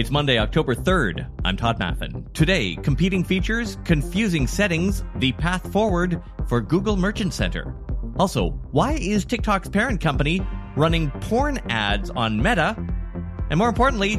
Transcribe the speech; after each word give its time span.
It's 0.00 0.10
Monday, 0.10 0.38
October 0.38 0.74
3rd. 0.74 1.30
I'm 1.44 1.58
Tod 1.58 1.78
Maffin. 1.78 2.32
Today, 2.32 2.74
competing 2.76 3.22
features, 3.22 3.76
confusing 3.84 4.46
settings, 4.46 5.04
the 5.16 5.32
path 5.32 5.70
forward 5.70 6.22
for 6.48 6.62
Google 6.62 6.96
Merchant 6.96 7.34
Center. 7.34 7.76
Also, 8.18 8.48
why 8.70 8.92
is 8.92 9.26
TikTok's 9.26 9.68
parent 9.68 10.00
company 10.00 10.40
running 10.74 11.10
porn 11.20 11.58
ads 11.68 12.08
on 12.08 12.38
Meta? 12.38 12.74
And 13.50 13.58
more 13.58 13.68
importantly, 13.68 14.14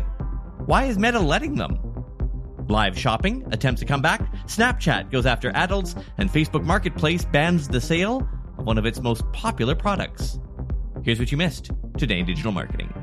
why 0.68 0.84
is 0.84 1.00
Meta 1.00 1.20
letting 1.20 1.56
them? 1.56 1.80
Live 2.68 2.96
shopping 2.96 3.44
attempts 3.52 3.80
to 3.80 3.88
come 3.88 4.04
back, 4.04 4.22
Snapchat 4.46 5.10
goes 5.10 5.26
after 5.26 5.50
adults, 5.56 5.96
and 6.20 6.30
Facebook 6.30 6.64
Marketplace 6.64 7.26
bans 7.26 7.68
the 7.68 7.82
sale 7.82 8.30
of 8.60 8.68
one 8.68 8.78
of 8.78 8.86
its 8.86 9.00
most 9.02 9.24
popular 9.32 9.74
products. 9.74 10.40
Here's 11.04 11.18
what 11.18 11.32
you 11.32 11.40
missed 11.40 11.72
today 11.98 12.20
in 12.20 12.28
digital 12.28 12.52
marketing. 12.52 12.94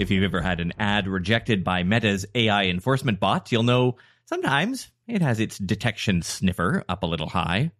If 0.00 0.10
you've 0.10 0.24
ever 0.24 0.40
had 0.40 0.60
an 0.60 0.72
ad 0.78 1.06
rejected 1.06 1.62
by 1.62 1.82
Meta's 1.82 2.24
AI 2.34 2.64
enforcement 2.64 3.20
bot, 3.20 3.52
you'll 3.52 3.64
know 3.64 3.98
sometimes 4.24 4.90
it 5.06 5.20
has 5.20 5.40
its 5.40 5.58
detection 5.58 6.22
sniffer 6.22 6.82
up 6.88 7.02
a 7.02 7.06
little 7.06 7.28
high. 7.28 7.72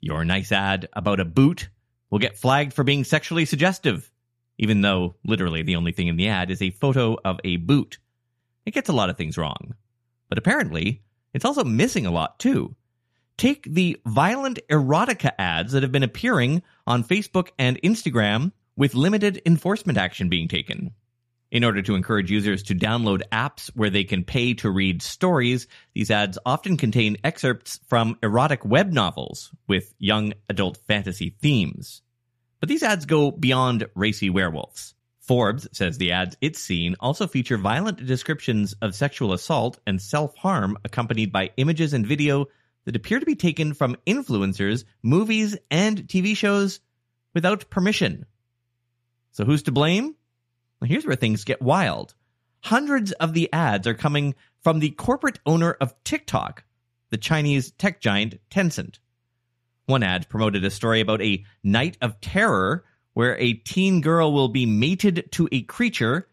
Your 0.00 0.24
nice 0.24 0.52
ad 0.52 0.88
about 0.94 1.20
a 1.20 1.26
boot 1.26 1.68
will 2.08 2.18
get 2.18 2.38
flagged 2.38 2.72
for 2.72 2.82
being 2.82 3.04
sexually 3.04 3.44
suggestive, 3.44 4.10
even 4.56 4.80
though 4.80 5.16
literally 5.22 5.62
the 5.62 5.76
only 5.76 5.92
thing 5.92 6.06
in 6.06 6.16
the 6.16 6.28
ad 6.28 6.50
is 6.50 6.62
a 6.62 6.70
photo 6.70 7.18
of 7.22 7.40
a 7.44 7.58
boot. 7.58 7.98
It 8.64 8.72
gets 8.72 8.88
a 8.88 8.94
lot 8.94 9.10
of 9.10 9.18
things 9.18 9.36
wrong. 9.36 9.74
But 10.30 10.38
apparently, 10.38 11.02
it's 11.34 11.44
also 11.44 11.62
missing 11.62 12.06
a 12.06 12.10
lot 12.10 12.38
too. 12.38 12.74
Take 13.36 13.64
the 13.64 14.00
violent 14.06 14.60
erotica 14.70 15.32
ads 15.38 15.72
that 15.72 15.82
have 15.82 15.92
been 15.92 16.02
appearing 16.02 16.62
on 16.86 17.04
Facebook 17.04 17.48
and 17.58 17.78
Instagram 17.82 18.52
with 18.76 18.94
limited 18.94 19.42
enforcement 19.44 19.98
action 19.98 20.30
being 20.30 20.48
taken. 20.48 20.94
In 21.56 21.64
order 21.64 21.80
to 21.80 21.94
encourage 21.94 22.30
users 22.30 22.64
to 22.64 22.74
download 22.74 23.22
apps 23.32 23.68
where 23.68 23.88
they 23.88 24.04
can 24.04 24.24
pay 24.24 24.52
to 24.52 24.68
read 24.68 25.00
stories, 25.00 25.66
these 25.94 26.10
ads 26.10 26.36
often 26.44 26.76
contain 26.76 27.16
excerpts 27.24 27.80
from 27.86 28.18
erotic 28.22 28.62
web 28.66 28.92
novels 28.92 29.50
with 29.66 29.94
young 29.98 30.34
adult 30.50 30.76
fantasy 30.86 31.30
themes. 31.40 32.02
But 32.60 32.68
these 32.68 32.82
ads 32.82 33.06
go 33.06 33.30
beyond 33.30 33.86
racy 33.94 34.28
werewolves. 34.28 34.94
Forbes 35.20 35.66
says 35.72 35.96
the 35.96 36.12
ads 36.12 36.36
it's 36.42 36.60
seen 36.60 36.94
also 37.00 37.26
feature 37.26 37.56
violent 37.56 38.04
descriptions 38.04 38.74
of 38.82 38.94
sexual 38.94 39.32
assault 39.32 39.80
and 39.86 39.98
self 39.98 40.36
harm 40.36 40.76
accompanied 40.84 41.32
by 41.32 41.52
images 41.56 41.94
and 41.94 42.06
video 42.06 42.48
that 42.84 42.96
appear 42.96 43.18
to 43.18 43.24
be 43.24 43.34
taken 43.34 43.72
from 43.72 43.96
influencers, 44.06 44.84
movies, 45.02 45.56
and 45.70 46.06
TV 46.06 46.36
shows 46.36 46.80
without 47.32 47.70
permission. 47.70 48.26
So 49.30 49.46
who's 49.46 49.62
to 49.62 49.72
blame? 49.72 50.16
Well, 50.80 50.88
here's 50.88 51.06
where 51.06 51.16
things 51.16 51.44
get 51.44 51.62
wild. 51.62 52.14
Hundreds 52.60 53.12
of 53.12 53.32
the 53.32 53.52
ads 53.52 53.86
are 53.86 53.94
coming 53.94 54.34
from 54.62 54.80
the 54.80 54.90
corporate 54.90 55.38
owner 55.46 55.72
of 55.72 55.94
TikTok, 56.04 56.64
the 57.10 57.16
Chinese 57.16 57.70
tech 57.72 58.00
giant 58.00 58.40
Tencent. 58.50 58.98
One 59.86 60.02
ad 60.02 60.28
promoted 60.28 60.64
a 60.64 60.70
story 60.70 61.00
about 61.00 61.22
a 61.22 61.44
night 61.62 61.96
of 62.00 62.20
terror 62.20 62.84
where 63.14 63.38
a 63.38 63.54
teen 63.54 64.00
girl 64.00 64.32
will 64.32 64.48
be 64.48 64.66
mated 64.66 65.30
to 65.32 65.48
a 65.50 65.62
creature, 65.62 66.28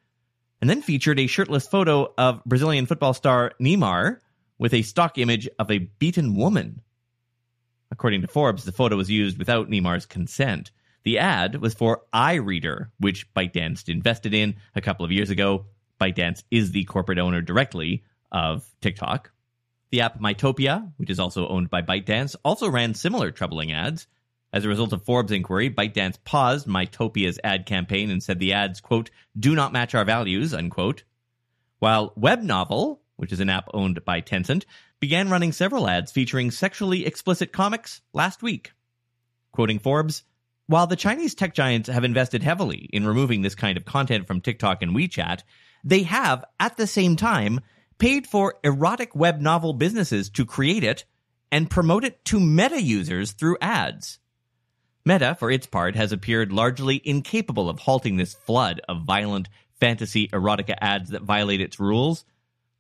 and 0.60 0.70
then 0.70 0.82
featured 0.82 1.20
a 1.20 1.28
shirtless 1.28 1.68
photo 1.68 2.14
of 2.18 2.44
Brazilian 2.46 2.86
football 2.86 3.14
star 3.14 3.54
Neymar 3.62 4.20
with 4.58 4.74
a 4.74 4.82
stock 4.82 5.18
image 5.18 5.48
of 5.60 5.72
a 5.72 5.78
beaten 5.78 6.36
woman. 6.36 6.82
According 7.92 8.22
to 8.22 8.28
Forbes, 8.28 8.66
the 8.66 8.72
photo 8.72 8.98
was 8.98 9.10
used 9.10 9.38
without 9.38 9.70
Neymar's 9.70 10.06
consent. 10.06 10.72
The 11.04 11.20
ad 11.20 11.62
was 11.62 11.74
for 11.74 12.04
iReader, 12.14 12.88
which 13.00 13.32
ByteDance 13.34 13.90
invested 13.90 14.34
in 14.34 14.56
a 14.76 14.82
couple 14.82 15.06
of 15.06 15.12
years 15.12 15.30
ago. 15.30 15.66
ByteDance 16.00 16.44
is 16.50 16.72
the 16.72 16.86
corporate 16.86 17.20
owner 17.20 17.42
directly 17.42 18.04
of 18.32 18.66
TikTok. 18.82 19.32
The 19.92 20.02
app 20.02 20.20
Mytopia, 20.20 20.92
which 20.98 21.10
is 21.10 21.20
also 21.20 21.48
owned 21.48 21.70
by 21.70 21.82
ByteDance, 21.82 22.36
also 22.44 22.70
ran 22.70 22.94
similar 22.94 23.32
troubling 23.32 23.72
ads. 23.72 24.08
As 24.54 24.66
a 24.66 24.70
result 24.70 24.94
of 24.94 25.04
Forbes' 25.04 25.32
inquiry, 25.32 25.70
ByteDance 25.70 26.18
paused 26.24 26.68
Mytopia's 26.68 27.40
ad 27.44 27.66
campaign 27.66 28.10
and 28.10 28.22
said 28.22 28.40
the 28.40 28.54
ads, 28.54 28.82
quote, 28.82 29.10
do 29.38 29.56
not 29.56 29.74
match 29.74 29.94
our 29.94 30.06
values, 30.06 30.54
unquote. 30.54 31.04
While 31.80 32.12
WebNovel, 32.12 33.00
which 33.18 33.34
is 33.34 33.40
an 33.40 33.50
app 33.50 33.70
owned 33.74 34.06
by 34.06 34.22
Tencent, 34.22 34.66
began 35.00 35.30
running 35.30 35.52
several 35.52 35.88
ads 35.88 36.12
featuring 36.12 36.50
sexually 36.50 37.06
explicit 37.06 37.52
comics 37.52 38.02
last 38.14 38.42
week. 38.42 38.72
Quoting 39.52 39.80
Forbes, 39.80 40.24
while 40.68 40.88
the 40.88 40.96
Chinese 40.96 41.36
tech 41.36 41.54
giants 41.54 41.90
have 41.90 42.04
invested 42.04 42.44
heavily 42.44 42.90
in 42.94 43.06
removing 43.06 43.42
this 43.42 43.56
kind 43.56 43.78
of 43.78 43.86
content 43.86 44.28
from 44.28 44.42
TikTok 44.42 44.82
and 44.82 44.96
WeChat, 44.96 45.42
they 45.84 46.04
have, 46.04 46.46
at 46.60 46.78
the 46.78 46.88
same 46.88 47.16
time, 47.16 47.60
paid 47.98 48.28
for 48.28 48.56
erotic 48.64 49.16
web 49.16 49.42
novel 49.42 49.74
businesses 49.74 50.30
to 50.30 50.46
create 50.46 50.84
it 50.84 51.06
and 51.52 51.70
promote 51.70 52.04
it 52.04 52.24
to 52.26 52.40
meta 52.40 52.82
users 52.82 53.32
through 53.32 53.58
ads. 53.62 54.20
Meta, 55.06 55.36
for 55.38 55.52
its 55.52 55.68
part, 55.68 55.96
has 55.96 56.12
appeared 56.12 56.52
largely 56.52 57.02
incapable 57.04 57.70
of 57.70 57.80
halting 57.80 58.16
this 58.16 58.34
flood 58.34 58.80
of 58.88 59.04
violent 59.04 59.50
fantasy 59.80 60.30
erotica 60.30 60.76
ads 60.80 61.10
that 61.10 61.24
violate 61.24 61.60
its 61.60 61.80
rules. 61.80 62.24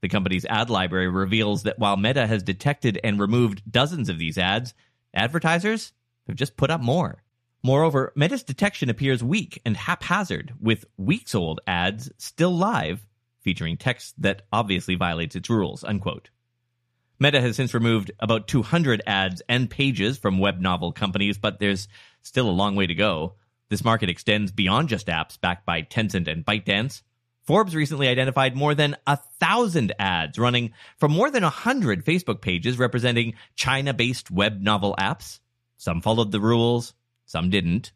The 0.02 0.08
company's 0.08 0.46
ad 0.46 0.70
library 0.70 1.10
reveals 1.10 1.64
that 1.64 1.80
while 1.80 1.98
Meta 1.98 2.26
has 2.26 2.44
detected 2.44 3.00
and 3.04 3.20
removed 3.20 3.62
dozens 3.70 4.08
of 4.08 4.18
these 4.18 4.38
ads, 4.38 4.74
advertisers 5.14 5.92
have 6.28 6.38
just 6.38 6.56
put 6.56 6.72
up 6.72 6.82
more. 6.82 7.23
Moreover, 7.66 8.12
Meta's 8.16 8.44
detection 8.44 8.90
appears 8.90 9.24
weak 9.24 9.62
and 9.66 9.78
haphazard, 9.78 10.54
with 10.60 10.84
weeks 10.98 11.34
old 11.34 11.62
ads 11.66 12.12
still 12.18 12.56
live, 12.56 13.06
featuring 13.42 13.78
text 13.78 14.22
that 14.22 14.42
obviously 14.52 14.96
violates 14.96 15.38
its 15.38 15.50
rules. 15.50 15.84
Unquote. 15.86 16.30
Meta 17.20 17.40
has 17.40 17.56
since 17.56 17.74
removed 17.74 18.12
about 18.20 18.50
200 18.50 19.02
ads 19.08 19.42
and 19.48 19.70
pages 19.70 20.18
from 20.18 20.40
web 20.40 20.60
novel 20.60 20.92
companies, 20.92 21.38
but 21.38 21.60
there's 21.60 21.88
still 22.22 22.50
a 22.50 22.52
long 22.52 22.76
way 22.76 22.86
to 22.86 22.96
go. 22.96 23.36
This 23.70 23.86
market 23.86 24.10
extends 24.10 24.52
beyond 24.52 24.90
just 24.90 25.08
apps 25.08 25.40
backed 25.40 25.66
by 25.66 25.84
Tencent 25.84 26.28
and 26.28 26.46
ByteDance. 26.46 27.02
Forbes 27.44 27.76
recently 27.76 28.10
identified 28.10 28.58
more 28.58 28.76
than 28.76 28.98
a 29.08 29.18
thousand 29.40 29.94
ads 30.00 30.38
running 30.38 30.74
from 30.98 31.14
more 31.14 31.32
than 31.32 31.46
a 31.46 31.50
hundred 31.50 32.06
Facebook 32.06 32.42
pages 32.42 32.78
representing 32.78 33.36
China-based 33.56 34.30
web 34.30 34.60
novel 34.60 34.96
apps. 35.00 35.40
Some 35.78 36.02
followed 36.02 36.32
the 36.32 36.42
rules, 36.42 36.94
some 37.34 37.50
didn't. 37.50 37.92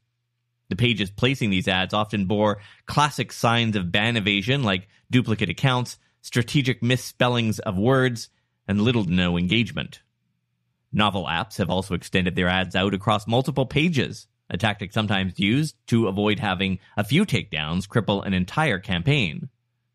The 0.70 0.76
pages 0.76 1.12
placing 1.12 1.52
these 1.52 1.68
ads 1.68 1.94
often 1.94 2.26
bore 2.26 2.60
classic 2.88 3.32
signs 3.32 3.76
of 3.76 3.92
ban 3.92 4.18
evasion 4.18 4.64
like 4.64 4.90
duplicate 5.12 5.50
accounts, 5.50 6.00
strategic 6.22 6.82
misspellings 6.82 7.60
of 7.60 7.78
words, 7.78 8.30
and 8.68 8.82
little 8.82 9.06
to 9.06 9.12
no 9.12 9.38
engagement. 9.38 10.02
Novel 10.92 11.26
apps 11.26 11.60
have 11.60 11.70
also 11.70 11.94
extended 11.94 12.36
their 12.36 12.48
ads 12.48 12.76
out 12.76 12.96
across 12.96 13.28
multiple 13.28 13.68
pages, 13.68 14.28
a 14.50 14.58
tactic 14.58 14.92
sometimes 14.92 15.40
used 15.40 15.76
to 15.86 16.08
avoid 16.08 16.40
having 16.40 16.80
a 16.98 17.04
few 17.04 17.24
takedowns 17.24 17.88
cripple 17.88 18.26
an 18.26 18.34
entire 18.34 18.80
campaign. 18.80 19.50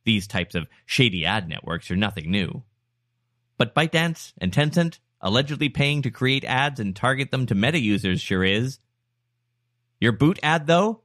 These 0.05 0.29
types 0.29 0.55
of 0.55 0.69
shady 0.87 1.27
ad 1.27 1.49
networks 1.49 1.91
are 1.91 1.97
nothing 1.97 2.31
new. 2.31 2.63
But 3.59 3.75
ByteDance 3.75 4.35
and 4.39 4.53
Tencent 4.53 5.01
allegedly 5.23 5.69
paying 5.69 6.03
to 6.03 6.11
create 6.11 6.45
ads 6.45 6.81
and 6.81 6.95
target 6.95 7.31
them 7.31 7.47
to 7.47 7.55
meta 7.55 7.79
users 7.79 8.21
sure 8.21 8.45
is. 8.45 8.79
Your 10.03 10.11
boot 10.11 10.41
ad, 10.43 10.67
though? 10.67 11.01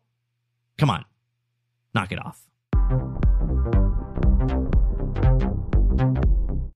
Come 0.79 0.89
on. 0.89 1.05
Knock 1.93 2.11
it 2.11 2.17
off. 2.17 2.41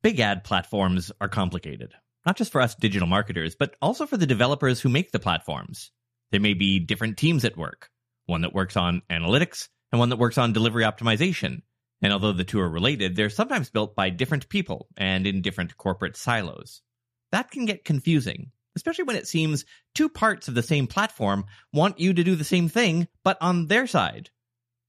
Big 0.04 0.20
ad 0.20 0.44
platforms 0.44 1.12
are 1.20 1.28
complicated, 1.28 1.96
not 2.24 2.38
just 2.38 2.52
for 2.52 2.62
us 2.62 2.76
digital 2.76 3.08
marketers, 3.08 3.56
but 3.56 3.76
also 3.82 4.06
for 4.06 4.18
the 4.18 4.28
developers 4.28 4.80
who 4.80 4.88
make 4.88 5.12
the 5.12 5.18
platforms. 5.18 5.90
There 6.30 6.40
may 6.40 6.54
be 6.54 6.78
different 6.78 7.18
teams 7.18 7.44
at 7.44 7.58
work 7.58 7.90
one 8.28 8.42
that 8.42 8.54
works 8.54 8.78
on 8.78 9.02
analytics 9.10 9.70
and 9.92 9.98
one 9.98 10.10
that 10.10 10.20
works 10.20 10.38
on 10.38 10.54
delivery 10.54 10.84
optimization. 10.84 11.64
And 12.04 12.14
although 12.14 12.34
the 12.34 12.44
two 12.44 12.60
are 12.60 12.70
related, 12.70 13.16
they're 13.16 13.32
sometimes 13.32 13.72
built 13.72 13.96
by 13.96 14.12
different 14.12 14.48
people 14.48 14.90
and 14.96 15.26
in 15.26 15.42
different 15.42 15.76
corporate 15.76 16.16
silos. 16.16 16.84
That 17.32 17.50
can 17.50 17.66
get 17.66 17.84
confusing, 17.84 18.52
especially 18.76 19.04
when 19.04 19.16
it 19.16 19.28
seems 19.28 19.66
two 19.94 20.10
parts 20.10 20.48
of 20.48 20.56
the 20.56 20.64
same 20.64 20.88
platform 20.88 21.46
want 21.74 22.00
you 22.00 22.14
to 22.14 22.24
do 22.24 22.36
the 22.36 22.44
same 22.44 22.70
thing, 22.70 23.08
but 23.24 23.38
on 23.42 23.68
their 23.68 23.88
side. 23.88 24.30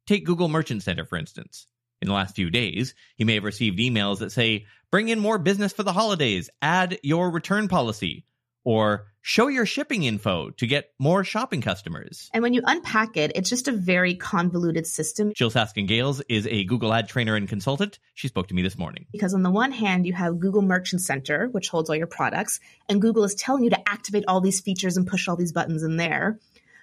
Take 0.06 0.26
Google 0.26 0.48
Merchant 0.48 0.82
Center, 0.82 1.04
for 1.04 1.16
instance. 1.16 1.66
In 2.00 2.08
the 2.08 2.14
last 2.14 2.34
few 2.34 2.50
days, 2.50 2.94
you 3.16 3.26
may 3.26 3.34
have 3.34 3.44
received 3.44 3.78
emails 3.78 4.18
that 4.18 4.32
say, 4.32 4.66
bring 4.90 5.08
in 5.08 5.20
more 5.20 5.38
business 5.38 5.72
for 5.72 5.84
the 5.84 5.92
holidays, 5.92 6.50
add 6.60 6.98
your 7.02 7.30
return 7.30 7.68
policy, 7.68 8.24
or 8.64 9.06
show 9.22 9.48
your 9.48 9.64
shipping 9.64 10.02
info 10.02 10.50
to 10.50 10.66
get 10.66 10.90
more 10.98 11.24
shopping 11.24 11.60
customers. 11.60 12.28
And 12.34 12.42
when 12.42 12.54
you 12.54 12.62
unpack 12.64 13.16
it, 13.16 13.32
it's 13.34 13.48
just 13.48 13.68
a 13.68 13.72
very 13.72 14.14
convoluted 14.14 14.86
system. 14.86 15.32
Jyll 15.34 15.50
Saskin 15.50 15.86
Gales 15.86 16.20
is 16.28 16.46
a 16.48 16.64
Google 16.64 16.92
ad 16.92 17.08
trainer 17.08 17.36
and 17.36 17.48
consultant. 17.48 17.98
She 18.14 18.28
spoke 18.28 18.48
to 18.48 18.54
me 18.54 18.62
this 18.62 18.76
morning. 18.76 19.06
Because 19.12 19.34
on 19.34 19.42
the 19.42 19.50
one 19.50 19.72
hand, 19.72 20.06
you 20.06 20.12
have 20.12 20.40
Google 20.40 20.62
Merchant 20.62 21.00
Center, 21.00 21.48
which 21.48 21.68
holds 21.68 21.88
all 21.88 21.96
your 21.96 22.06
products, 22.06 22.60
and 22.88 23.00
Google 23.00 23.24
is 23.24 23.34
telling 23.34 23.64
you 23.64 23.70
to 23.70 23.88
activate 23.88 24.24
all 24.26 24.40
these 24.40 24.60
features 24.60 24.96
and 24.96 25.06
push 25.06 25.28
all 25.28 25.36
these 25.36 25.52
buttons 25.52 25.82
in 25.82 25.96
there. 25.96 26.38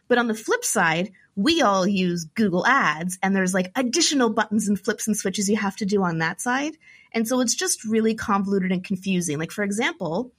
But 0.08 0.18
on 0.18 0.28
the 0.28 0.34
flip 0.34 0.66
side, 0.66 1.12
we 1.36 1.62
all 1.62 1.88
use 1.88 2.26
Google 2.26 2.66
Ads 2.66 3.20
and 3.22 3.36
there's 3.36 3.54
like 3.54 3.72
additional 3.76 4.32
buttons 4.32 4.68
and 4.68 4.78
flips 4.78 5.08
and 5.08 5.16
switches 5.16 5.48
you 5.48 5.56
have 5.56 5.76
to 5.78 5.86
do 5.86 6.04
on 6.04 6.18
that 6.18 6.42
side. 6.42 6.76
And 7.14 7.28
so 7.28 7.40
it's 7.40 7.56
just 7.56 7.86
really 7.86 8.16
convoluted 8.16 8.72
and 8.72 8.84
confusing. 8.84 9.38
Like, 9.38 9.52
for 9.52 9.64
example, 9.64 10.34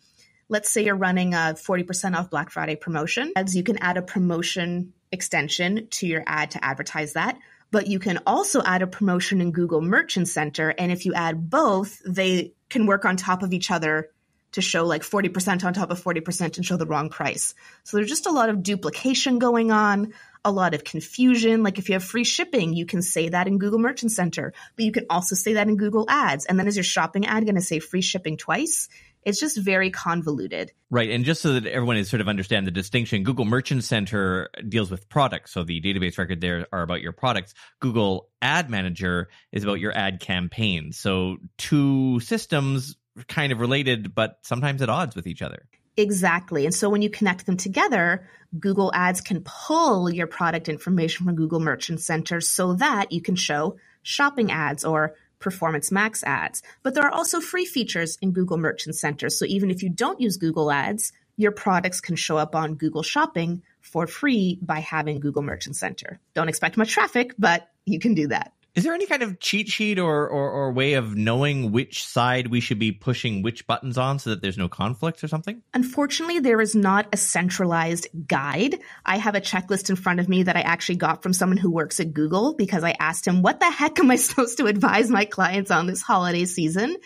let's 0.51 0.71
say 0.71 0.85
you're 0.85 0.97
running 0.97 1.33
a 1.33 1.55
40% 1.55 2.19
off 2.19 2.29
Black 2.29 2.51
Friday 2.51 2.77
promotion. 2.77 3.33
As 3.37 3.57
you 3.57 3.63
can 3.63 3.79
add 3.79 3.97
a 3.97 4.03
promotion 4.03 4.93
extension 5.13 5.87
to 5.93 6.07
your 6.07 6.23
ad 6.27 6.51
to 6.51 6.65
advertise 6.65 7.15
that. 7.15 7.39
But 7.71 7.87
you 7.87 8.01
can 8.01 8.19
also 8.27 8.61
add 8.63 8.83
a 8.83 8.89
promotion 8.89 9.41
in 9.41 9.53
Google 9.53 9.81
Merchant 9.81 10.27
Center. 10.27 10.75
And 10.77 10.91
if 10.91 11.07
you 11.07 11.15
add 11.15 11.49
both, 11.49 12.03
they 12.05 12.53
can 12.69 12.87
work 12.87 13.05
on 13.05 13.17
top 13.17 13.45
of 13.45 13.53
each 13.53 13.71
other 13.71 14.11
to 14.53 14.61
show 14.61 14.85
like 14.85 15.03
40% 15.03 15.65
on 15.65 15.73
top 15.73 15.93
of 15.93 16.03
40% 16.03 16.57
and 16.57 16.67
show 16.67 16.77
the 16.77 16.87
wrong 16.87 17.09
price. 17.09 17.55
So 17.85 17.97
there's 17.97 18.09
just 18.09 18.27
a 18.27 18.33
lot 18.33 18.49
of 18.49 18.65
duplication 18.65 19.39
going 19.39 19.71
on, 19.71 20.13
a 20.45 20.51
lot 20.51 20.75
of 20.75 20.83
confusion. 20.83 21.63
Like 21.63 21.79
if 21.79 21.89
you 21.89 21.93
have 21.93 22.03
free 22.03 22.25
shipping, 22.25 22.75
you 22.75 22.87
can 22.87 23.03
say 23.03 23.29
that 23.29 23.47
in 23.47 23.59
Google 23.59 23.79
Merchant 23.79 24.11
Center, 24.11 24.53
but 24.75 24.85
you 24.85 24.91
can 24.91 25.07
also 25.09 25.37
say 25.37 25.53
that 25.53 25.69
in 25.69 25.77
Google 25.77 26.07
Ads. 26.09 26.47
And 26.47 26.59
then 26.59 26.67
is 26.67 26.77
your 26.77 26.83
shopping 26.83 27.27
ad 27.27 27.45
going 27.45 27.55
to 27.55 27.61
say 27.61 27.79
free 27.79 28.03
shipping 28.03 28.37
twice? 28.37 28.89
It's 29.23 29.39
just 29.39 29.59
very 29.59 29.91
convoluted. 29.91 30.73
Right. 30.91 31.11
And 31.11 31.25
just 31.25 31.43
so 31.43 31.55
that 31.55 31.67
everyone 31.67 31.97
is 31.97 32.09
sort 32.09 32.21
of 32.21 32.29
understand 32.29 32.67
the 32.67 32.71
distinction, 32.71 33.23
Google 33.23 33.45
Merchant 33.45 33.85
Center 33.85 34.49
deals 34.69 34.91
with 34.91 35.09
products. 35.09 35.53
So 35.53 35.63
the 35.63 35.81
database 35.81 36.19
record 36.19 36.41
there 36.41 36.67
are 36.73 36.83
about 36.83 37.03
your 37.03 37.13
products. 37.13 37.55
Google 37.81 38.29
Ad 38.41 38.71
Manager 38.71 39.29
is 39.53 39.63
about 39.63 39.81
your 39.81 39.97
ad 39.97 40.21
campaigns. 40.21 40.99
So 40.99 41.37
two 41.59 42.21
systems 42.21 42.97
kind 43.29 43.53
of 43.53 43.61
related, 43.61 44.15
but 44.15 44.39
sometimes 44.43 44.81
at 44.83 44.89
odds 44.89 45.15
with 45.15 45.27
each 45.27 45.43
other. 45.43 45.67
Exactly. 45.97 46.65
And 46.65 46.75
so 46.75 46.89
when 46.89 47.03
you 47.03 47.11
connect 47.11 47.47
them 47.47 47.57
together, 47.57 48.27
Google 48.59 48.91
Ads 48.95 49.21
can 49.21 49.43
pull 49.43 50.11
your 50.11 50.27
product 50.27 50.69
information 50.69 51.27
from 51.27 51.37
Google 51.37 51.61
Merchant 51.61 52.01
Center 52.01 52.41
so 52.41 52.75
that 52.75 53.13
you 53.13 53.21
can 53.21 53.37
show 53.37 53.77
shopping 54.03 54.51
ads 54.51 54.85
or 54.85 55.15
Performance 55.41 55.91
Max 55.91 56.23
ads. 56.23 56.63
But 56.83 56.95
there 56.95 57.05
are 57.05 57.13
also 57.13 57.41
free 57.41 57.65
features 57.65 58.17
in 58.23 58.33
Google 58.33 58.59
Merchant 58.59 58.95
Center. 58.95 59.29
So 59.31 59.45
even 59.47 59.71
if 59.71 59.83
you 59.83 59.89
don't 59.89 60.21
use 60.21 60.37
Google 60.37 60.71
Ads, 60.71 61.13
your 61.37 61.53
products 61.53 62.01
can 62.01 62.17
show 62.17 62.37
up 62.37 62.55
on 62.55 62.75
Google 62.75 63.03
Shopping 63.03 63.63
for 63.81 64.07
free 64.07 64.59
by 64.61 64.81
having 64.81 65.21
Google 65.21 65.43
Merchant 65.43 65.75
Center. 65.75 66.21
Don't 66.35 66.49
expect 66.49 66.77
much 66.77 66.93
traffic, 66.93 67.35
but 67.39 67.69
you 67.87 67.99
can 67.99 68.15
do 68.15 68.29
that. 68.29 68.53
Is 68.75 68.85
there 68.85 68.95
any 68.95 69.07
kind 69.07 69.23
of 69.23 69.41
cheat 69.41 69.69
sheet 69.69 69.99
or, 69.99 70.29
or, 70.29 70.51
or, 70.51 70.73
way 70.73 70.93
of 70.93 71.17
knowing 71.17 71.73
which 71.73 72.07
side 72.07 72.47
we 72.47 72.61
should 72.61 72.79
be 72.79 72.93
pushing 72.93 73.43
which 73.43 73.67
buttons 73.67 73.99
on 73.99 74.21
so 74.21 74.31
that 74.31 74.43
there's 74.43 74.57
no 74.57 74.69
conflicts 74.69 75.25
or 75.25 75.29
something? 75.29 75.63
Unfortunately, 75.75 76.39
there 76.39 76.61
is 76.61 76.77
not 76.77 77.09
a 77.13 77.17
centralized 77.17 78.07
guide. 78.29 78.79
I 79.05 79.17
have 79.17 79.35
a 79.35 79.41
checklist 79.41 79.91
in 79.91 79.97
front 79.97 80.21
of 80.21 80.29
me 80.29 80.45
that 80.45 80.57
I 80.57 80.61
actually 80.61 80.97
got 80.97 81.23
from 81.23 81.33
someone 81.33 81.57
who 81.57 81.71
works 81.71 81.99
at 81.99 82.15
Google 82.15 82.55
because 82.55 82.85
I 82.85 82.95
asked 83.01 83.27
him, 83.27 83.43
what 83.43 83.59
the 83.59 83.71
heck 83.71 83.99
am 83.99 84.11
I 84.11 84.17
supposed 84.17 84.59
to 84.59 84.67
advise 84.67 85.11
my 85.11 85.25
clients 85.25 85.73
on 85.73 85.89
this 85.89 86.03
holiday 86.03 86.45
season? 86.45 86.97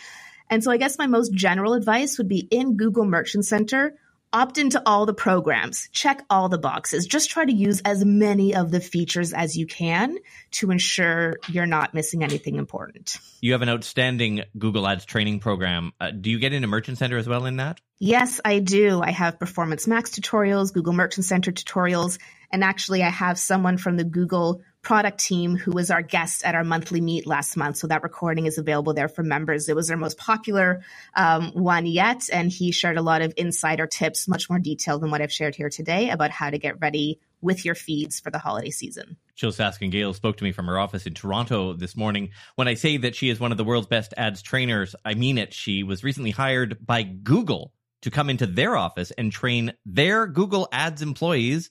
And 0.51 0.63
so 0.63 0.71
I 0.71 0.77
guess 0.77 0.99
my 0.99 1.07
most 1.07 1.33
general 1.33 1.73
advice 1.73 2.19
would 2.19 2.29
be 2.29 2.47
in 2.51 2.77
Google 2.77 3.07
Merchant 3.07 3.47
Center, 3.47 3.95
opt 4.35 4.59
into 4.59 4.83
all 4.85 5.07
the 5.07 5.15
programs, 5.15 5.89
check 5.93 6.23
all 6.29 6.49
the 6.49 6.59
boxes, 6.59 7.07
just 7.07 7.31
try 7.31 7.45
to 7.45 7.53
use 7.53 7.81
as 7.85 8.05
many 8.05 8.55
of 8.55 8.73
the 8.73 8.81
features 8.81 9.33
as 9.33 9.57
you 9.57 9.65
can 9.65 10.19
to 10.51 10.73
ensure 10.73 11.37
you're 11.49 11.67
not 11.67 11.95
missing 11.95 12.25
anything 12.25 12.57
important. 12.57 13.17
You 13.41 13.53
have 13.53 13.63
an 13.63 13.69
outstanding 13.69 14.43
Google 14.59 14.87
Ads 14.89 15.05
training 15.05 15.39
program. 15.39 15.93
Uh, 16.01 16.11
do 16.11 16.31
you 16.31 16.41
get 16.41 16.53
into 16.53 16.67
Merchant 16.67 16.99
Center 16.99 17.17
as 17.17 17.29
well 17.29 17.47
in 17.47 17.57
that? 17.57 17.81
Yes, 18.01 18.41
I 18.45 18.59
do. 18.59 19.01
I 19.01 19.13
have 19.13 19.39
Performance 19.39 19.87
Max 19.87 20.11
tutorials, 20.11 20.75
Google 20.75 20.93
Merchant 20.93 21.25
Center 21.25 21.53
tutorials, 21.53 22.19
and 22.51 22.65
actually 22.65 23.05
I 23.05 23.11
have 23.11 23.39
someone 23.39 23.79
from 23.79 23.97
the 23.97 24.05
Google 24.05 24.63
product 24.85 25.19
team 25.19 25.57
who 25.57 25.73
was 25.73 25.91
our 25.91 26.03
guest 26.03 26.45
at 26.45 26.55
our 26.55 26.63
monthly 26.63 27.01
meet 27.01 27.27
last 27.27 27.57
month. 27.57 27.79
So 27.79 27.87
that 27.89 28.03
recording 28.03 28.47
is 28.47 28.59
available 28.59 28.95
there 28.95 29.09
for 29.09 29.23
members. 29.23 29.69
It 29.69 29.75
was 29.75 29.91
our 29.91 29.97
most 29.97 30.19
popular 30.19 30.83
um, 31.17 31.51
one 31.53 31.87
yet. 31.87 32.29
And 32.33 32.53
he 32.53 32.71
shared 32.71 32.97
a 32.97 33.03
lot 33.03 33.23
of 33.23 33.35
insider 33.37 33.87
tips, 33.87 34.29
much 34.29 34.49
more 34.49 34.59
detailed 34.59 35.03
than 35.03 35.11
what 35.11 35.23
I've 35.23 35.33
shared 35.33 35.57
here 35.57 35.71
today 35.71 36.11
about 36.11 36.31
how 36.31 36.51
to 36.51 36.59
get 36.59 36.81
ready 36.81 37.19
with 37.41 37.65
your 37.65 37.75
feeds 37.75 38.21
for 38.21 38.31
the 38.31 38.39
holiday 38.39 38.71
season. 38.71 39.17
Jyll 39.35 39.53
Saskin 39.53 39.91
Gales 39.91 40.17
spoke 40.17 40.37
to 40.39 40.45
me 40.45 40.53
from 40.53 40.67
her 40.67 40.79
office 40.79 41.07
in 41.07 41.15
Toronto 41.15 41.73
this 41.75 41.97
morning. 41.97 42.31
When 42.55 42.69
I 42.69 42.75
say 42.75 42.97
that 42.99 43.15
she 43.15 43.29
is 43.29 43.41
one 43.41 43.53
of 43.53 43.59
the 43.59 43.65
world's 43.65 43.89
best 43.89 44.15
ads 44.17 44.43
trainers, 44.43 44.95
I 45.05 45.15
mean 45.15 45.39
it. 45.39 45.53
She 45.53 45.83
was 45.83 46.05
recently 46.05 46.31
hired 46.31 46.87
by 46.87 47.03
Google 47.03 47.73
to 48.03 48.11
come 48.11 48.31
into 48.31 48.47
their 48.47 48.77
office 48.77 49.11
and 49.13 49.33
train 49.33 49.73
their 49.87 50.27
Google 50.27 50.69
Ads 50.71 51.03
employees 51.03 51.71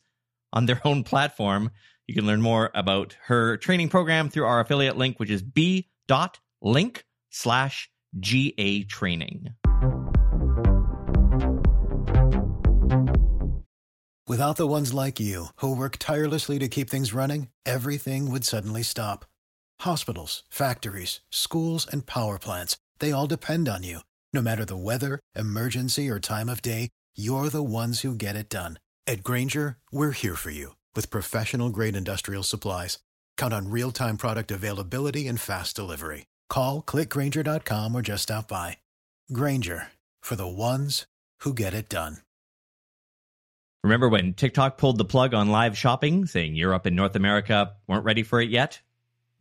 on 0.52 0.66
their 0.66 0.82
own 0.84 1.04
platform. 1.04 1.72
You 2.08 2.16
can 2.16 2.26
learn 2.26 2.42
more 2.42 2.70
about 2.76 3.16
her 3.26 3.58
training 3.58 3.90
program 3.90 4.30
through 4.30 4.46
our 4.46 4.60
affiliate 4.60 4.98
link, 4.98 5.20
which 5.20 5.30
is 5.30 5.42
b.link 5.42 7.06
slash 7.30 7.90
GA 8.20 8.84
training. 8.84 9.54
Without 14.28 14.58
the 14.58 14.68
ones 14.68 14.94
like 14.94 15.20
you, 15.20 15.48
who 15.58 15.76
work 15.76 15.98
tirelessly 15.98 16.58
to 16.60 16.68
keep 16.68 16.90
things 16.90 17.14
running, 17.14 17.50
everything 17.66 18.32
would 18.32 18.44
suddenly 18.44 18.84
stop. 18.84 19.26
Hospitals, 19.82 20.44
factories, 20.50 21.20
schools, 21.30 21.88
and 21.90 22.06
power 22.06 22.40
plants, 22.40 22.78
they 23.00 23.12
all 23.12 23.28
depend 23.28 23.70
on 23.70 23.84
you. 23.84 24.00
No 24.34 24.42
matter 24.42 24.66
the 24.66 24.78
weather, 24.78 25.20
emergency, 25.36 26.10
or 26.10 26.20
time 26.20 26.50
of 26.50 26.62
day, 26.62 26.90
you're 27.16 27.50
the 27.50 27.64
ones 27.64 28.02
who 28.02 28.16
get 28.16 28.36
it 28.36 28.50
done. 28.50 28.80
At 29.06 29.24
Grainger, 29.24 29.78
we're 29.92 30.12
here 30.12 30.36
for 30.36 30.50
you 30.50 30.74
with 30.96 31.12
professional 31.12 31.70
grade 31.70 31.96
industrial 31.96 32.44
supplies, 32.44 33.00
count 33.38 33.54
on 33.54 33.70
real 33.70 33.92
time 33.92 34.18
product 34.18 34.52
availability 34.52 35.28
and 35.28 35.40
fast 35.40 35.76
delivery. 35.76 36.26
Call 36.50 36.82
clickgrainger.com 36.82 37.96
or 37.96 38.02
just 38.02 38.24
stop 38.24 38.48
by. 38.48 38.78
Grainger 39.32 39.88
for 40.22 40.36
the 40.36 40.48
ones 40.48 41.06
who 41.42 41.54
get 41.54 41.74
it 41.74 41.90
done. 41.90 42.18
Remember 43.84 44.08
when 44.08 44.34
TikTok 44.34 44.78
pulled 44.78 44.98
the 44.98 45.04
plug 45.04 45.34
on 45.34 45.50
live 45.50 45.78
shopping, 45.78 46.26
saying 46.26 46.56
Europe 46.56 46.86
and 46.86 46.96
North 46.96 47.18
America 47.18 47.74
weren't 47.86 48.06
ready 48.06 48.24
for 48.24 48.40
it 48.40 48.50
yet? 48.50 48.80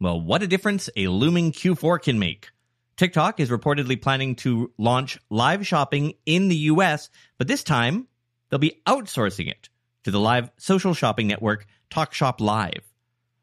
Well, 0.01 0.21
what 0.21 0.43
a 0.43 0.49
difference 0.49 0.91
a 0.97 1.07
looming 1.07 1.53
Q4 1.53 2.03
can 2.03 2.19
make. 2.19 2.49
TikTok 2.97 3.39
is 3.39 3.51
reportedly 3.51 4.01
planning 4.01 4.35
to 4.37 4.73
launch 4.79 5.19
live 5.31 5.65
shopping 5.65 6.15
in 6.27 6.49
the 6.49 6.57
US, 6.57 7.09
but 7.39 7.47
this 7.47 7.63
time 7.63 8.09
they'll 8.49 8.59
be 8.59 8.83
outsourcing 8.87 9.49
it 9.49 9.69
to 10.05 10.11
the 10.11 10.21
live 10.21 10.51
social 10.57 10.95
shopping 10.95 11.27
network 11.27 11.67
TalkShop 11.91 12.41
Live. 12.41 12.83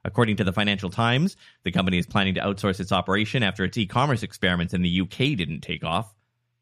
According 0.06 0.38
to 0.38 0.44
the 0.44 0.54
Financial 0.54 0.90
Times, 0.90 1.36
the 1.64 1.72
company 1.72 1.98
is 1.98 2.08
planning 2.08 2.36
to 2.36 2.42
outsource 2.42 2.80
its 2.80 2.92
operation 2.92 3.44
after 3.44 3.64
its 3.64 3.78
e-commerce 3.78 4.24
experiments 4.24 4.74
in 4.74 4.82
the 4.82 5.02
UK 5.02 5.38
didn't 5.38 5.62
take 5.62 5.84
off. 5.84 6.14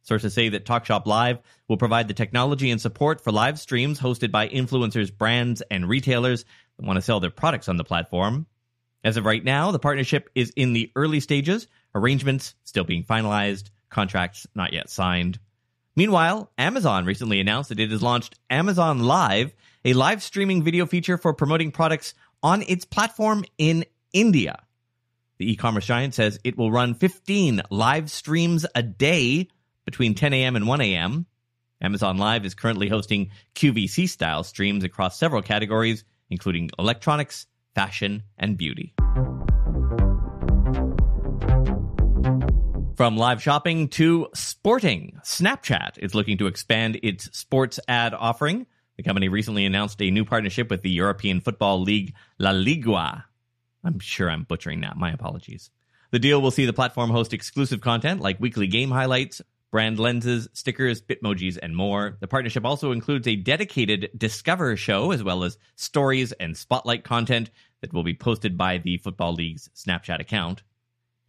Sources 0.01 0.34
say 0.34 0.50
that 0.50 0.66
TalkShop 0.66 1.06
Live 1.06 1.39
will 1.68 1.77
provide 1.77 2.08
the 2.08 2.13
technology 2.13 2.72
and 2.72 2.80
support 2.80 3.22
for 3.22 3.32
live 3.32 3.60
streams 3.60 4.00
hosted 4.00 4.32
by 4.32 4.48
influencers, 4.48 5.16
brands, 5.16 5.62
and 5.70 5.88
retailers 5.88 6.46
that 6.77 6.86
want 6.86 6.98
to 6.98 7.01
sell 7.01 7.20
their 7.20 7.30
products 7.30 7.68
on 7.68 7.77
the 7.77 7.84
platform. 7.84 8.48
As 9.04 9.18
of 9.18 9.25
right 9.25 9.44
now, 9.44 9.72
the 9.72 9.80
partnership 9.80 10.30
is 10.34 10.51
in 10.56 10.74
the 10.74 10.92
early 10.96 11.20
stages, 11.20 11.68
arrangements 11.94 12.56
still 12.63 12.86
being 12.86 13.04
finalized, 13.04 13.70
contracts 13.89 14.48
not 14.56 14.74
yet 14.74 14.89
signed. 14.89 15.39
Meanwhile, 15.96 16.51
Amazon 16.58 17.06
recently 17.06 17.39
announced 17.39 17.70
that 17.70 17.80
it 17.80 17.92
has 17.92 18.04
launched 18.04 18.39
Amazon 18.50 19.00
Live, 19.00 19.54
a 19.88 19.94
live 19.94 20.22
streaming 20.22 20.63
video 20.63 20.86
feature 20.86 21.17
for 21.17 21.34
promoting 21.34 21.72
products 21.72 22.13
on 22.44 22.62
its 22.63 22.84
platform 22.84 23.46
in 23.58 23.86
India. 24.12 24.62
The 25.38 25.50
e 25.50 25.56
commerce 25.56 25.86
giant 25.86 26.13
says 26.13 26.38
it 26.44 26.58
will 26.58 26.74
run 26.74 26.94
15 26.94 27.62
live 27.72 28.12
streams 28.12 28.65
a 28.75 28.84
day 28.84 29.48
between 29.86 30.13
10 30.13 30.34
a.m. 30.34 30.58
and 30.58 30.67
1 30.67 30.82
a.m. 30.82 31.25
Amazon 31.79 32.17
Live 32.17 32.44
is 32.44 32.53
currently 32.53 32.89
hosting 32.89 33.32
QVC 33.56 34.10
style 34.10 34.44
streams 34.44 34.84
across 34.84 35.17
several 35.17 35.41
categories, 35.41 36.03
including 36.29 36.70
electronics, 36.77 37.48
fashion, 37.74 38.24
and 38.38 38.58
beauty. 38.58 38.94
From 42.98 43.15
live 43.15 43.41
shopping 43.41 43.88
to 43.89 44.27
sporting, 44.34 45.22
Snapchat 45.24 45.98
is 46.00 46.13
looking 46.13 46.39
to 46.39 46.48
expand 46.48 47.00
its 47.03 47.29
sports 47.38 47.79
ad 47.88 48.13
offering. 48.13 48.65
The 48.98 49.04
company 49.04 49.30
recently 49.30 49.66
announced 49.66 50.01
a 50.01 50.10
new 50.10 50.25
partnership 50.25 50.72
with 50.72 50.82
the 50.82 50.89
European 50.89 51.39
Football 51.39 51.82
League 51.82 52.16
La 52.39 52.50
Liga. 52.50 53.25
I'm 53.84 54.00
sure 54.00 54.30
I'm 54.30 54.44
butchering 54.44 54.82
that. 54.82 54.98
My 54.98 55.12
apologies. 55.12 55.70
The 56.10 56.20
deal 56.20 56.42
will 56.42 56.51
see 56.51 56.66
the 56.66 56.74
platform 56.74 57.12
host 57.12 57.32
exclusive 57.32 57.80
content 57.80 58.22
like 58.22 58.39
weekly 58.39 58.66
game 58.66 58.89
highlights, 58.89 59.42
brand 59.70 60.00
lenses, 60.00 60.48
stickers, 60.54 61.00
bitmojis, 61.01 61.60
and 61.62 61.75
more. 61.75 62.18
The 62.20 62.27
partnership 62.27 62.66
also 62.66 62.92
includes 62.92 63.27
a 63.27 63.36
dedicated 63.36 64.10
Discover 64.18 64.77
show 64.77 65.12
as 65.12 65.24
well 65.24 65.44
as 65.44 65.60
stories 65.75 66.32
and 66.32 66.58
spotlight 66.58 67.04
content 67.04 67.51
that 67.82 67.94
will 67.94 68.04
be 68.04 68.16
posted 68.16 68.58
by 68.58 68.80
the 68.80 68.98
Football 68.98 69.34
League's 69.34 69.70
Snapchat 69.75 70.20
account. 70.20 70.63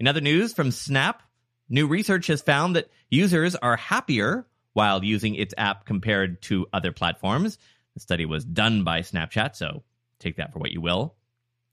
In 0.01 0.07
other 0.07 0.23
news 0.23 0.55
from 0.55 0.71
Snap, 0.71 1.23
new 1.69 1.87
research 1.87 2.29
has 2.29 2.41
found 2.41 2.77
that 2.77 2.89
users 3.11 3.57
are 3.57 3.77
happier 3.77 4.47
while 4.79 5.05
using 5.05 5.35
its 5.35 5.55
app 5.59 5.85
compared 5.85 6.41
to 6.43 6.67
other 6.73 6.93
platforms. 6.93 7.59
The 7.95 8.01
study 8.01 8.25
was 8.25 8.45
done 8.45 8.85
by 8.85 9.01
Snapchat, 9.01 9.57
so 9.57 9.83
Take 10.19 10.37
that 10.37 10.53
for 10.53 10.59
what 10.59 10.73
you 10.73 10.81
will. 10.81 11.15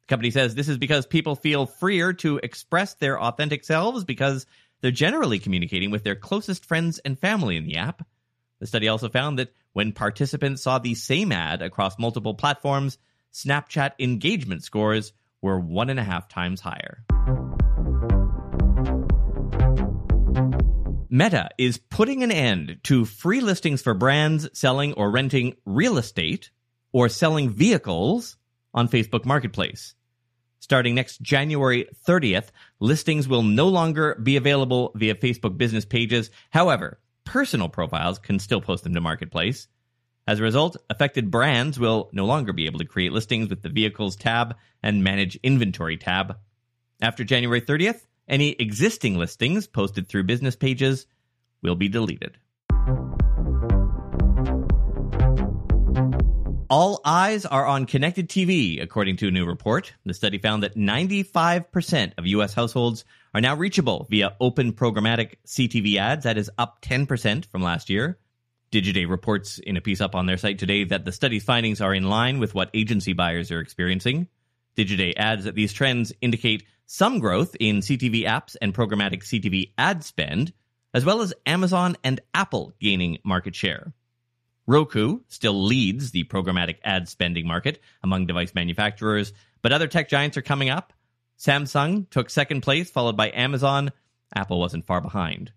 The 0.01 0.07
company 0.07 0.31
says 0.31 0.53
this 0.53 0.69
is 0.69 0.77
because 0.77 1.05
people 1.05 1.35
feel 1.35 1.65
freer 1.65 2.13
to 2.13 2.37
express 2.37 2.93
their 2.95 3.19
authentic 3.19 3.63
selves 3.63 4.03
because 4.03 4.45
they're 4.81 4.91
generally 4.91 5.39
communicating 5.39 5.91
with 5.91 6.03
their 6.03 6.15
closest 6.15 6.65
friends 6.65 6.99
and 6.99 7.17
family 7.17 7.57
in 7.57 7.65
the 7.65 7.77
app. 7.77 8.05
The 8.59 8.67
study 8.67 8.87
also 8.87 9.09
found 9.09 9.39
that 9.39 9.53
when 9.73 9.91
participants 9.91 10.61
saw 10.61 10.79
the 10.79 10.95
same 10.95 11.31
ad 11.31 11.61
across 11.61 11.99
multiple 11.99 12.35
platforms, 12.35 12.97
Snapchat 13.33 13.93
engagement 13.99 14.63
scores 14.63 15.11
were 15.41 15.59
one 15.59 15.89
and 15.89 15.99
a 15.99 16.03
half 16.03 16.29
times 16.29 16.61
higher. 16.61 17.03
Meta 21.15 21.47
is 21.57 21.77
putting 21.77 22.23
an 22.23 22.31
end 22.31 22.79
to 22.83 23.05
free 23.05 23.39
listings 23.39 23.81
for 23.81 23.93
brands 23.93 24.49
selling 24.51 24.91
or 24.95 25.09
renting 25.09 25.55
real 25.63 25.97
estate 25.97 26.49
or 26.91 27.07
selling 27.07 27.49
vehicles 27.49 28.35
on 28.73 28.89
Facebook 28.89 29.23
Marketplace. 29.23 29.95
Starting 30.59 30.93
next 30.93 31.21
January 31.21 31.87
30th, 32.05 32.47
listings 32.81 33.29
will 33.29 33.43
no 33.43 33.69
longer 33.69 34.15
be 34.21 34.35
available 34.35 34.91
via 34.95 35.15
Facebook 35.15 35.57
business 35.57 35.85
pages. 35.85 36.31
However, 36.49 36.99
personal 37.23 37.69
profiles 37.69 38.19
can 38.19 38.37
still 38.37 38.59
post 38.59 38.83
them 38.83 38.93
to 38.93 38.99
Marketplace. 38.99 39.69
As 40.27 40.41
a 40.41 40.43
result, 40.43 40.75
affected 40.89 41.31
brands 41.31 41.79
will 41.79 42.09
no 42.11 42.25
longer 42.25 42.51
be 42.51 42.65
able 42.65 42.79
to 42.79 42.85
create 42.85 43.13
listings 43.13 43.49
with 43.49 43.61
the 43.61 43.69
Vehicles 43.69 44.17
tab 44.17 44.57
and 44.83 45.01
Manage 45.01 45.37
Inventory 45.43 45.95
tab. 45.95 46.35
After 47.01 47.23
January 47.23 47.61
30th, 47.61 48.01
any 48.27 48.51
existing 48.51 49.17
listings 49.17 49.67
posted 49.67 50.07
through 50.07 50.23
business 50.23 50.55
pages 50.55 51.05
will 51.61 51.75
be 51.75 51.89
deleted. 51.89 52.37
All 56.67 56.99
eyes 57.05 57.45
are 57.45 57.65
on 57.65 57.85
connected 57.85 58.27
TV, 58.27 58.81
according 58.81 59.17
to 59.17 59.27
a 59.27 59.31
new 59.31 59.45
report. 59.45 59.93
The 60.03 60.15
study 60.15 60.39
found 60.39 60.63
that 60.63 60.75
95% 60.75 62.13
of 62.17 62.25
U.S. 62.25 62.55
households 62.55 63.05
are 63.35 63.41
now 63.41 63.55
reachable 63.55 64.07
via 64.09 64.35
open 64.41 64.73
programmatic 64.73 65.35
CTV 65.45 65.97
ads. 65.97 66.23
That 66.23 66.39
is 66.39 66.49
up 66.57 66.81
10% 66.81 67.45
from 67.45 67.61
last 67.61 67.91
year. 67.91 68.17
Digiday 68.71 69.07
reports 69.07 69.59
in 69.59 69.77
a 69.77 69.81
piece 69.81 70.01
up 70.01 70.15
on 70.15 70.25
their 70.25 70.37
site 70.37 70.57
today 70.57 70.83
that 70.85 71.05
the 71.05 71.11
study's 71.11 71.43
findings 71.43 71.81
are 71.81 71.93
in 71.93 72.09
line 72.09 72.39
with 72.39 72.55
what 72.55 72.71
agency 72.73 73.13
buyers 73.13 73.51
are 73.51 73.59
experiencing. 73.59 74.27
Digiday 74.75 75.13
adds 75.15 75.45
that 75.45 75.55
these 75.55 75.71
trends 75.71 76.13
indicate 76.19 76.63
some 76.85 77.19
growth 77.19 77.55
in 77.59 77.79
CTV 77.79 78.25
apps 78.25 78.55
and 78.61 78.73
programmatic 78.73 79.23
CTV 79.23 79.71
ad 79.77 80.03
spend, 80.03 80.53
as 80.93 81.03
well 81.03 81.21
as 81.21 81.33
Amazon 81.45 81.97
and 82.03 82.19
Apple 82.33 82.73
gaining 82.79 83.17
market 83.23 83.55
share. 83.55 83.93
Roku 84.67 85.19
still 85.27 85.65
leads 85.65 86.11
the 86.11 86.23
programmatic 86.23 86.77
ad 86.83 87.07
spending 87.07 87.47
market 87.47 87.81
among 88.03 88.25
device 88.25 88.55
manufacturers, 88.55 89.33
but 89.61 89.71
other 89.71 89.87
tech 89.87 90.09
giants 90.09 90.37
are 90.37 90.41
coming 90.41 90.69
up. 90.69 90.93
Samsung 91.37 92.09
took 92.09 92.29
second 92.29 92.61
place, 92.61 92.89
followed 92.89 93.17
by 93.17 93.31
Amazon. 93.31 93.91
Apple 94.33 94.59
wasn't 94.59 94.87
far 94.87 95.01
behind. 95.01 95.51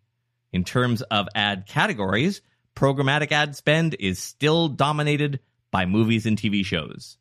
In 0.53 0.65
terms 0.65 1.03
of 1.03 1.29
ad 1.35 1.67
categories, 1.67 2.43
programmatic 2.75 3.33
ad 3.33 3.55
spend 3.57 3.97
is 3.99 4.19
still 4.19 4.69
dominated 4.69 5.41
by 5.71 5.87
movies 5.87 6.27
and 6.27 6.37
TV 6.37 6.65
shows. 6.65 7.19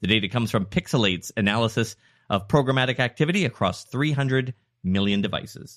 The 0.00 0.08
data 0.08 0.28
comes 0.28 0.50
from 0.50 0.66
Pixalate's 0.66 1.32
analysis 1.36 1.96
of 2.32 2.48
programmatic 2.48 2.98
activity 2.98 3.44
across 3.44 3.84
300 3.84 4.54
million 4.82 5.20
devices. 5.20 5.76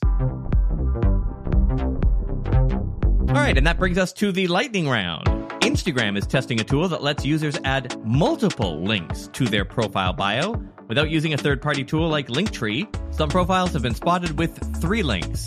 All 3.30 3.42
right, 3.42 3.58
and 3.58 3.68
that 3.68 3.78
brings 3.78 3.98
us 3.98 4.14
to 4.14 4.32
the 4.32 4.48
lightning 4.48 4.88
round. 4.88 5.28
Instagram 5.62 6.18
is 6.18 6.26
testing 6.26 6.62
a 6.62 6.64
tool 6.64 6.88
that 6.88 7.04
lets 7.04 7.26
users 7.26 7.60
add 7.66 8.02
multiple 8.06 8.82
links 8.82 9.28
to 9.34 9.46
their 9.46 9.66
profile 9.66 10.14
bio 10.14 10.56
without 10.88 11.10
using 11.10 11.34
a 11.34 11.38
third 11.38 11.62
party 11.62 11.84
tool 11.84 12.08
like 12.08 12.28
Linktree. 12.28 12.88
Some 13.14 13.30
profiles 13.30 13.74
have 13.74 13.82
been 13.82 13.96
spotted 13.96 14.40
with 14.40 14.58
three 14.80 15.04
links. 15.04 15.46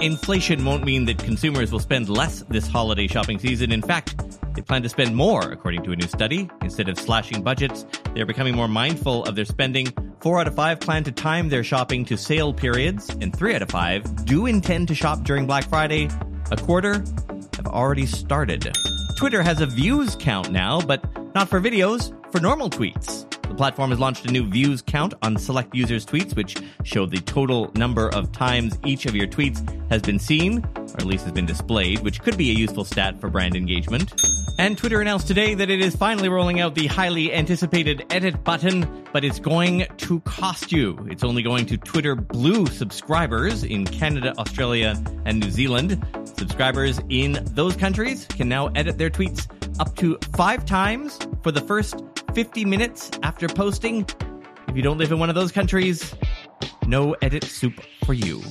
Inflation 0.00 0.64
won't 0.64 0.84
mean 0.84 1.06
that 1.06 1.18
consumers 1.18 1.72
will 1.72 1.78
spend 1.78 2.10
less 2.10 2.42
this 2.50 2.66
holiday 2.66 3.06
shopping 3.06 3.38
season. 3.38 3.72
In 3.72 3.80
fact, 3.80 4.38
they 4.54 4.60
plan 4.60 4.82
to 4.82 4.88
spend 4.90 5.16
more, 5.16 5.50
according 5.52 5.84
to 5.84 5.92
a 5.92 5.96
new 5.96 6.06
study. 6.06 6.50
Instead 6.60 6.90
of 6.90 6.98
slashing 6.98 7.42
budgets, 7.42 7.86
they're 8.14 8.26
becoming 8.26 8.54
more 8.54 8.68
mindful 8.68 9.24
of 9.24 9.36
their 9.36 9.46
spending. 9.46 9.88
Four 10.20 10.38
out 10.38 10.46
of 10.46 10.54
five 10.54 10.80
plan 10.80 11.02
to 11.04 11.12
time 11.12 11.48
their 11.48 11.64
shopping 11.64 12.04
to 12.04 12.16
sale 12.18 12.52
periods, 12.52 13.08
and 13.22 13.34
three 13.34 13.54
out 13.54 13.62
of 13.62 13.70
five 13.70 14.26
do 14.26 14.44
intend 14.44 14.88
to 14.88 14.94
shop 14.94 15.22
during 15.22 15.46
Black 15.46 15.66
Friday. 15.66 16.10
A 16.50 16.58
quarter 16.58 17.02
have 17.56 17.66
already 17.66 18.04
started. 18.04 18.70
Twitter 19.16 19.42
has 19.42 19.62
a 19.62 19.66
views 19.66 20.16
count 20.20 20.52
now, 20.52 20.78
but 20.78 21.02
not 21.34 21.48
for 21.48 21.58
videos, 21.58 22.12
for 22.30 22.38
normal 22.38 22.68
tweets. 22.68 23.30
The 23.48 23.54
platform 23.54 23.90
has 23.90 23.98
launched 23.98 24.26
a 24.26 24.30
new 24.30 24.46
views 24.46 24.82
count 24.82 25.14
on 25.22 25.38
select 25.38 25.74
users' 25.74 26.04
tweets, 26.04 26.36
which 26.36 26.58
show 26.84 27.06
the 27.06 27.20
total 27.20 27.72
number 27.74 28.10
of 28.10 28.30
times 28.30 28.78
each 28.84 29.06
of 29.06 29.16
your 29.16 29.26
tweets 29.26 29.58
has 29.90 30.02
been 30.02 30.18
seen, 30.18 30.62
or 30.76 30.96
at 30.98 31.06
least 31.06 31.24
has 31.24 31.32
been 31.32 31.46
displayed, 31.46 32.00
which 32.00 32.20
could 32.20 32.36
be 32.36 32.50
a 32.50 32.54
useful 32.54 32.84
stat 32.84 33.18
for 33.18 33.30
brand 33.30 33.56
engagement. 33.56 34.12
And 34.58 34.76
Twitter 34.76 35.00
announced 35.00 35.26
today 35.26 35.54
that 35.54 35.70
it 35.70 35.80
is 35.80 35.96
finally 35.96 36.28
rolling 36.28 36.60
out 36.60 36.74
the 36.74 36.86
highly 36.86 37.32
anticipated 37.32 38.04
edit 38.10 38.44
button, 38.44 39.04
but 39.12 39.24
it's 39.24 39.40
going 39.40 39.86
to 39.98 40.20
cost 40.20 40.70
you. 40.70 40.98
It's 41.10 41.24
only 41.24 41.42
going 41.42 41.66
to 41.66 41.76
Twitter 41.76 42.14
Blue 42.14 42.66
subscribers 42.66 43.64
in 43.64 43.86
Canada, 43.86 44.34
Australia, 44.38 45.02
and 45.24 45.40
New 45.40 45.50
Zealand. 45.50 46.04
Subscribers 46.24 47.00
in 47.08 47.38
those 47.52 47.76
countries 47.76 48.26
can 48.26 48.48
now 48.48 48.68
edit 48.68 48.98
their 48.98 49.10
tweets 49.10 49.48
up 49.80 49.96
to 49.96 50.18
five 50.36 50.66
times 50.66 51.18
for 51.42 51.50
the 51.50 51.62
first 51.62 52.02
50 52.34 52.64
minutes 52.64 53.10
after 53.22 53.48
posting. 53.48 54.06
If 54.68 54.76
you 54.76 54.82
don't 54.82 54.98
live 54.98 55.10
in 55.10 55.18
one 55.18 55.28
of 55.28 55.34
those 55.34 55.52
countries, 55.52 56.14
no 56.86 57.14
edit 57.22 57.44
soup 57.44 57.80
for 58.04 58.12
you. 58.14 58.42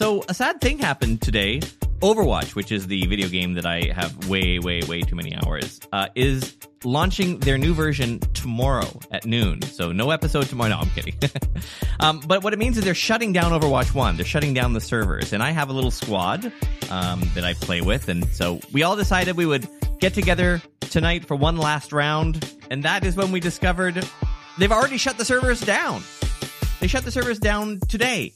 So, 0.00 0.24
a 0.30 0.32
sad 0.32 0.62
thing 0.62 0.78
happened 0.78 1.20
today. 1.20 1.60
Overwatch, 1.98 2.54
which 2.54 2.72
is 2.72 2.86
the 2.86 3.06
video 3.06 3.28
game 3.28 3.52
that 3.52 3.66
I 3.66 3.92
have 3.94 4.30
way, 4.30 4.58
way, 4.58 4.80
way 4.88 5.02
too 5.02 5.14
many 5.14 5.36
hours, 5.36 5.78
uh, 5.92 6.06
is 6.14 6.56
launching 6.84 7.38
their 7.40 7.58
new 7.58 7.74
version 7.74 8.18
tomorrow 8.32 8.88
at 9.10 9.26
noon. 9.26 9.60
So 9.60 9.92
no 9.92 10.10
episode 10.10 10.46
tomorrow. 10.46 10.70
No, 10.70 10.78
I'm 10.78 10.88
kidding. 10.88 11.16
um, 12.00 12.20
but 12.26 12.42
what 12.42 12.54
it 12.54 12.58
means 12.58 12.78
is 12.78 12.84
they're 12.84 12.94
shutting 12.94 13.34
down 13.34 13.52
Overwatch 13.52 13.92
1. 13.92 14.16
They're 14.16 14.24
shutting 14.24 14.54
down 14.54 14.72
the 14.72 14.80
servers. 14.80 15.34
And 15.34 15.42
I 15.42 15.50
have 15.50 15.68
a 15.68 15.74
little 15.74 15.90
squad 15.90 16.50
um, 16.88 17.20
that 17.34 17.44
I 17.44 17.52
play 17.52 17.82
with. 17.82 18.08
And 18.08 18.26
so 18.28 18.58
we 18.72 18.82
all 18.82 18.96
decided 18.96 19.36
we 19.36 19.44
would 19.44 19.68
get 19.98 20.14
together 20.14 20.62
tonight 20.80 21.26
for 21.26 21.36
one 21.36 21.58
last 21.58 21.92
round. 21.92 22.50
And 22.70 22.84
that 22.84 23.04
is 23.04 23.16
when 23.16 23.32
we 23.32 23.40
discovered 23.40 24.02
they've 24.56 24.72
already 24.72 24.96
shut 24.96 25.18
the 25.18 25.26
servers 25.26 25.60
down. 25.60 26.02
They 26.80 26.86
shut 26.86 27.04
the 27.04 27.10
servers 27.10 27.38
down 27.38 27.80
today. 27.80 28.32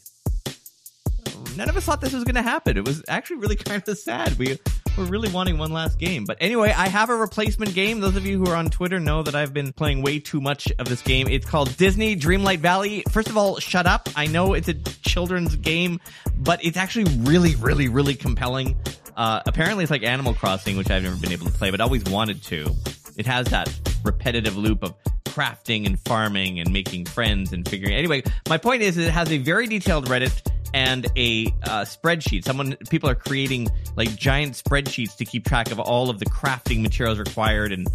None 1.56 1.68
of 1.68 1.76
us 1.76 1.84
thought 1.84 2.00
this 2.00 2.12
was 2.12 2.24
going 2.24 2.34
to 2.34 2.42
happen. 2.42 2.76
It 2.76 2.84
was 2.84 3.02
actually 3.08 3.36
really 3.36 3.56
kind 3.56 3.86
of 3.86 3.98
sad. 3.98 4.38
We 4.38 4.58
we're 4.96 5.04
really 5.04 5.28
wanting 5.28 5.58
one 5.58 5.72
last 5.72 5.98
game. 5.98 6.24
But 6.24 6.38
anyway, 6.40 6.72
I 6.76 6.88
have 6.88 7.10
a 7.10 7.16
replacement 7.16 7.74
game. 7.74 8.00
Those 8.00 8.16
of 8.16 8.24
you 8.24 8.38
who 8.38 8.50
are 8.50 8.56
on 8.56 8.70
Twitter 8.70 9.00
know 9.00 9.22
that 9.22 9.34
I've 9.34 9.52
been 9.52 9.72
playing 9.72 10.02
way 10.02 10.20
too 10.20 10.40
much 10.40 10.70
of 10.78 10.88
this 10.88 11.02
game. 11.02 11.26
It's 11.28 11.46
called 11.46 11.76
Disney 11.76 12.16
Dreamlight 12.16 12.58
Valley. 12.58 13.02
First 13.10 13.28
of 13.28 13.36
all, 13.36 13.58
shut 13.58 13.86
up. 13.86 14.08
I 14.14 14.26
know 14.26 14.54
it's 14.54 14.68
a 14.68 14.74
children's 14.74 15.56
game, 15.56 16.00
but 16.36 16.64
it's 16.64 16.76
actually 16.76 17.06
really, 17.22 17.56
really, 17.56 17.88
really 17.88 18.14
compelling. 18.14 18.76
Uh, 19.16 19.40
apparently 19.46 19.84
it's 19.84 19.90
like 19.90 20.02
Animal 20.02 20.34
Crossing, 20.34 20.76
which 20.76 20.90
I've 20.90 21.02
never 21.02 21.16
been 21.16 21.32
able 21.32 21.46
to 21.46 21.52
play, 21.52 21.70
but 21.70 21.80
always 21.80 22.04
wanted 22.04 22.42
to. 22.44 22.74
It 23.16 23.26
has 23.26 23.46
that 23.48 23.72
repetitive 24.04 24.56
loop 24.56 24.82
of 24.82 24.94
crafting 25.24 25.86
and 25.86 25.98
farming 26.00 26.60
and 26.60 26.72
making 26.72 27.06
friends 27.06 27.52
and 27.52 27.68
figuring. 27.68 27.94
Anyway, 27.94 28.22
my 28.48 28.58
point 28.58 28.82
is 28.82 28.96
it 28.96 29.10
has 29.10 29.30
a 29.32 29.38
very 29.38 29.66
detailed 29.66 30.06
Reddit 30.06 30.52
and 30.74 31.06
a 31.16 31.46
uh, 31.62 31.82
spreadsheet. 31.82 32.44
Someone, 32.44 32.76
people 32.90 33.08
are 33.08 33.14
creating 33.14 33.68
like 33.96 34.14
giant 34.16 34.54
spreadsheets 34.62 35.16
to 35.16 35.24
keep 35.24 35.46
track 35.46 35.70
of 35.70 35.78
all 35.78 36.10
of 36.10 36.18
the 36.18 36.26
crafting 36.26 36.82
materials 36.82 37.18
required 37.18 37.72
and 37.72 37.86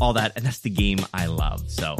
all 0.00 0.14
that. 0.14 0.32
And 0.36 0.46
that's 0.46 0.60
the 0.60 0.70
game 0.70 1.00
I 1.12 1.26
love. 1.26 1.68
So 1.68 1.96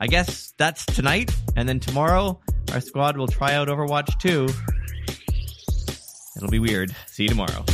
I 0.00 0.06
guess 0.06 0.54
that's 0.56 0.86
tonight. 0.86 1.30
And 1.54 1.68
then 1.68 1.78
tomorrow, 1.78 2.40
our 2.72 2.80
squad 2.80 3.18
will 3.18 3.28
try 3.28 3.54
out 3.54 3.68
Overwatch 3.68 4.18
2. 4.18 4.48
It'll 6.36 6.50
be 6.50 6.58
weird. 6.58 6.94
See 7.06 7.24
you 7.24 7.28
tomorrow. 7.28 7.64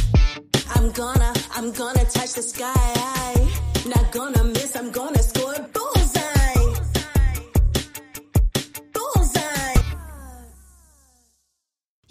I'm 0.75 0.91
gonna, 0.91 1.33
I'm 1.55 1.73
gonna 1.73 2.05
touch 2.05 2.35
the 2.35 2.43
sky. 2.43 3.49
Not 3.87 4.12
gonna 4.12 4.45
miss, 4.45 4.75
I'm 4.75 4.91
gonna 4.91 5.23
score. 5.23 5.43